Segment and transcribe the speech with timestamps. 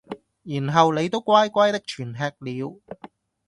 [0.41, 2.81] 然後你都乖乖的全吃了。